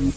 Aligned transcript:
Was 0.00 0.12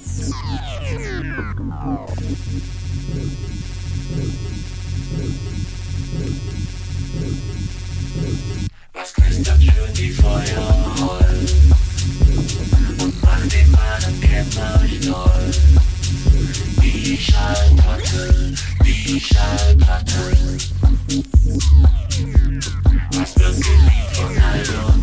knistert 9.13 9.61
für 9.61 9.91
die 9.91 10.11
Feuerrollen 10.11 11.47
und 12.99 13.21
macht 13.21 13.51
den 13.51 13.71
meinen 13.71 14.21
Kenner 14.21 14.79
stolz? 14.87 15.59
Die 16.81 17.17
Schallplatte, 17.17 18.53
die 18.85 19.19
Schallplatte. 19.19 20.37
Was 23.11 23.37
wird 23.37 23.61
geliebt 23.61 24.15
von 24.15 24.37
Aldo 24.39 25.02